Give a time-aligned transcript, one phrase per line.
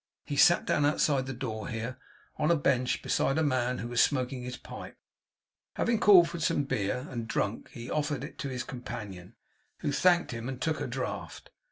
[0.25, 1.99] He sat down outside the door here,
[2.37, 4.97] on a bench, beside a man who was smoking his pipe.
[5.75, 9.35] Having called for some beer, and drunk, he offered it to this companion,
[9.81, 11.51] who thanked him, and took a draught.